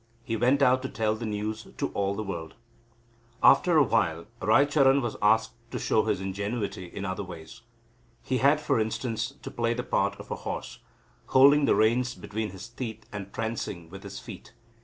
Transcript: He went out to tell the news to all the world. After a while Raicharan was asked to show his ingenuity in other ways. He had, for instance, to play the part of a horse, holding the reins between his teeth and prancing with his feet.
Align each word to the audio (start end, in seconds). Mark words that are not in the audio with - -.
He 0.23 0.35
went 0.35 0.63
out 0.63 0.81
to 0.81 0.89
tell 0.89 1.13
the 1.15 1.27
news 1.27 1.67
to 1.77 1.89
all 1.89 2.15
the 2.15 2.23
world. 2.23 2.55
After 3.43 3.77
a 3.77 3.83
while 3.83 4.25
Raicharan 4.41 4.99
was 4.99 5.15
asked 5.21 5.51
to 5.69 5.77
show 5.77 6.05
his 6.05 6.19
ingenuity 6.19 6.85
in 6.87 7.05
other 7.05 7.23
ways. 7.23 7.61
He 8.23 8.39
had, 8.39 8.59
for 8.59 8.79
instance, 8.79 9.35
to 9.43 9.51
play 9.51 9.75
the 9.75 9.83
part 9.83 10.15
of 10.19 10.31
a 10.31 10.37
horse, 10.37 10.79
holding 11.27 11.65
the 11.65 11.75
reins 11.75 12.15
between 12.15 12.49
his 12.49 12.67
teeth 12.67 13.05
and 13.11 13.31
prancing 13.31 13.91
with 13.91 14.01
his 14.01 14.17
feet. 14.17 14.53